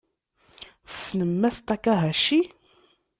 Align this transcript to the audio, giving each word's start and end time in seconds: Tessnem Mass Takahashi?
Tessnem 0.89 1.31
Mass 1.41 1.57
Takahashi? 1.67 2.39